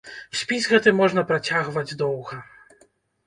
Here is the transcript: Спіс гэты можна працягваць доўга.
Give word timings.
Спіс 0.37 0.63
гэты 0.71 0.93
можна 0.99 1.23
працягваць 1.31 1.97
доўга. 2.01 2.39